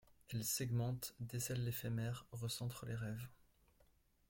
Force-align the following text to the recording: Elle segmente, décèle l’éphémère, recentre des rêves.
Elle 0.33 0.43
segmente, 0.43 1.13
décèle 1.19 1.63
l’éphémère, 1.63 2.25
recentre 2.31 2.87
des 2.87 2.95
rêves. 2.95 3.27